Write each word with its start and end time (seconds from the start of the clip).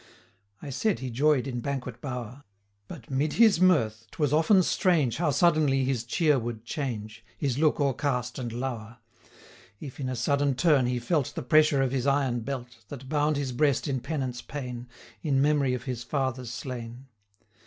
I 0.63 0.71
said 0.71 0.97
he 0.97 1.11
joy'd 1.11 1.45
in 1.47 1.59
banquet 1.59 2.01
bower; 2.01 2.43
But, 2.87 3.11
'mid 3.11 3.33
his 3.33 3.61
mirth, 3.61 4.07
'twas 4.09 4.33
often 4.33 4.63
strange, 4.63 5.17
How 5.17 5.29
suddenly 5.29 5.85
his 5.85 6.03
cheer 6.03 6.39
would 6.39 6.65
change, 6.65 7.23
His 7.37 7.59
look 7.59 7.79
o'ercast 7.79 8.39
and 8.39 8.51
lower, 8.51 8.97
245 9.79 9.83
If, 9.89 9.99
in 9.99 10.09
a 10.09 10.15
sudden 10.15 10.55
turn, 10.55 10.87
he 10.87 10.97
felt 10.97 11.35
The 11.35 11.43
pressure 11.43 11.83
of 11.83 11.91
his 11.91 12.07
iron 12.07 12.39
belt, 12.39 12.77
That 12.87 13.09
bound 13.09 13.37
his 13.37 13.51
breast 13.51 13.87
in 13.87 13.99
penance 13.99 14.41
pain, 14.41 14.87
In 15.21 15.39
memory 15.39 15.75
of 15.75 15.83
his 15.83 16.01
father 16.03 16.45
slain. 16.45 17.05